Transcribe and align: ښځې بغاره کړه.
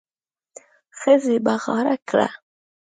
ښځې 0.99 1.37
بغاره 1.45 1.95
کړه. 2.09 2.27